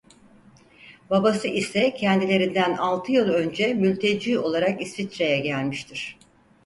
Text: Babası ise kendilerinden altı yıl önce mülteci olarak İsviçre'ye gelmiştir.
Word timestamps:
Babası 1.09 1.47
ise 1.47 1.93
kendilerinden 1.93 2.77
altı 2.77 3.11
yıl 3.11 3.29
önce 3.29 3.73
mülteci 3.73 4.39
olarak 4.39 4.81
İsviçre'ye 4.81 5.39
gelmiştir. 5.39 6.17